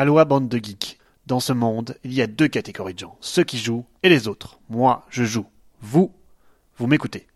[0.00, 0.96] Aloha bande de geeks.
[1.26, 4.28] Dans ce monde, il y a deux catégories de gens, ceux qui jouent et les
[4.28, 4.60] autres.
[4.68, 5.46] Moi, je joue.
[5.80, 6.14] Vous,
[6.76, 7.26] vous m'écoutez.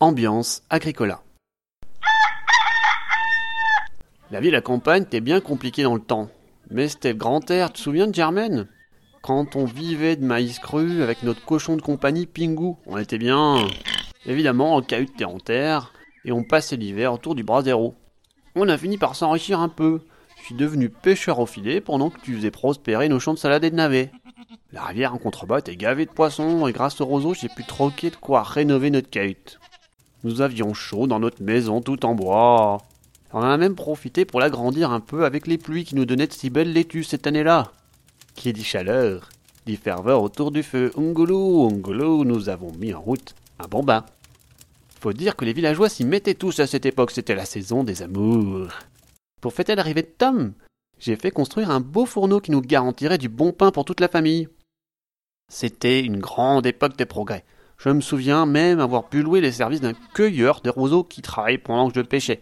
[0.00, 1.22] Ambiance Agricola.
[4.32, 6.30] La vie à la campagne était bien compliquée dans le temps.
[6.72, 8.66] Mais c'était grand air, tu te souviens de Germaine?
[9.22, 13.64] Quand on vivait de maïs cru avec notre cochon de compagnie Pingu, on était bien.
[14.26, 15.92] Évidemment, en cahute et en terre,
[16.24, 17.94] et on passait l'hiver autour du brasero.
[18.54, 20.00] On a fini par s'enrichir un peu.
[20.38, 23.64] Je suis devenu pêcheur au filet pendant que tu faisais prospérer nos champs de salade
[23.64, 24.10] et de navets.
[24.72, 28.10] La rivière en contrebas était gavée de poissons et grâce au roseau, j'ai pu troquer
[28.10, 29.58] de quoi rénover notre cahute.
[30.24, 32.78] Nous avions chaud dans notre maison tout en bois.
[33.32, 36.26] On en a même profité pour l'agrandir un peu avec les pluies qui nous donnaient
[36.26, 37.72] de si belles laitues cette année-là.
[38.34, 39.28] Qui dit chaleur,
[39.66, 40.92] dit ferveur autour du feu.
[40.96, 44.04] Ungulu, ungulu, nous avons mis en route un bon bain.
[45.04, 48.00] Faut dire que les villageois s'y mettaient tous à cette époque, c'était la saison des
[48.00, 48.68] amours.
[49.42, 50.54] Pour fêter l'arrivée de Tom,
[50.98, 54.08] j'ai fait construire un beau fourneau qui nous garantirait du bon pain pour toute la
[54.08, 54.48] famille.
[55.52, 57.44] C'était une grande époque des progrès.
[57.76, 61.58] Je me souviens même avoir pu louer les services d'un cueilleur de roseaux qui travaillait
[61.58, 62.40] pendant que je pêchais.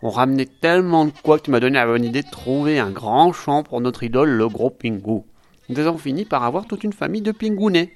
[0.00, 2.92] On ramenait tellement de quoi que tu m'as donné la bonne idée de trouver un
[2.92, 5.22] grand champ pour notre idole, le gros Pingu.
[5.68, 7.90] Nous avons fini par avoir toute une famille de pingounets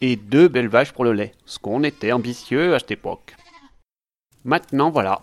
[0.00, 3.34] et deux belles vaches pour le lait, ce qu'on était ambitieux à cette époque.
[4.46, 5.22] Maintenant voilà.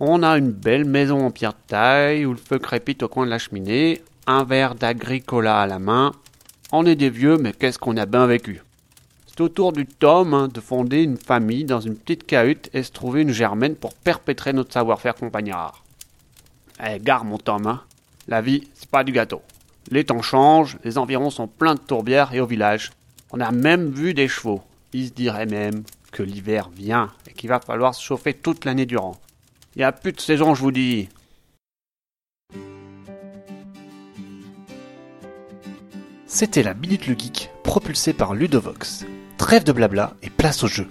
[0.00, 3.24] On a une belle maison en pierre de taille où le feu crépite au coin
[3.24, 6.10] de la cheminée, un verre d'agricola à la main.
[6.72, 8.60] On est des vieux, mais qu'est-ce qu'on a bien vécu.
[9.28, 12.82] C'est au tour du tome hein, de fonder une famille dans une petite cahute et
[12.82, 15.84] se trouver une germaine pour perpétrer notre savoir-faire compagnard.
[16.84, 17.82] Eh, gare mon Tom, hein.
[18.26, 19.42] La vie, c'est pas du gâteau.
[19.92, 22.90] Les temps changent, les environs sont pleins de tourbières et au village.
[23.30, 24.62] On a même vu des chevaux.
[24.92, 28.86] Il se dirait même que l'hiver vient et qu'il va falloir se chauffer toute l'année
[28.86, 29.18] durant.
[29.74, 31.08] Il n'y a plus de saison, je vous dis.
[36.26, 39.06] C'était la Minute le Geek, propulsée par Ludovox.
[39.38, 40.88] Trêve de blabla et place au jeu.